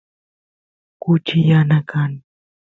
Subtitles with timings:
[1.01, 2.21] kuchi yana kan